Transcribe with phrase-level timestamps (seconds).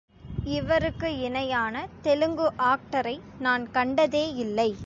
[0.43, 1.87] இவருக்கு இணையான
[2.01, 3.19] தெலுங்கு ஆக்டரை
[3.39, 4.75] நான் கண்டதேயில்லை.